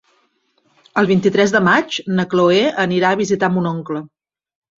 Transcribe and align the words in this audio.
El 1.01 1.09
vint-i-tres 1.11 1.53
de 1.55 1.61
maig 1.67 1.99
na 2.21 2.25
Chloé 2.33 2.65
anirà 2.87 3.13
a 3.13 3.19
visitar 3.21 3.53
mon 3.59 3.71
oncle. 3.75 4.05